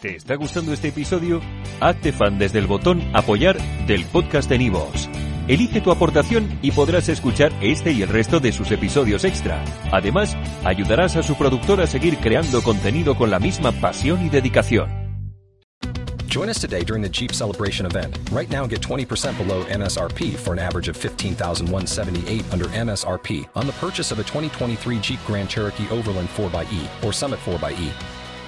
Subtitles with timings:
[0.00, 1.40] ¿Te está gustando este episodio?
[1.80, 3.58] Hazte fan desde el botón Apoyar
[3.88, 5.08] del podcast de Nivos.
[5.48, 9.64] Elige tu aportación y podrás escuchar este y el resto de sus episodios extra.
[9.90, 14.88] Además, ayudarás a su productor a seguir creando contenido con la misma pasión y dedicación.
[16.28, 18.16] Join us today during the Jeep Celebration event.
[18.30, 23.72] Right now, get 20% below MSRP for an average of 15178 under MSRP on the
[23.80, 28.17] purchase of a 2023 Jeep Grand Cherokee Overland 4xE or Summit 4xE.